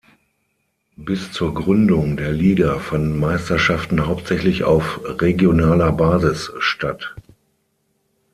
Bis 0.97 1.31
zur 1.31 1.53
Gründung 1.53 2.17
der 2.17 2.31
Liga 2.31 2.79
fanden 2.79 3.19
Meisterschaften 3.19 4.07
hauptsächlich 4.07 4.63
auf 4.63 4.99
regionaler 5.03 5.91
Basis 5.91 6.51
statt. 6.57 7.13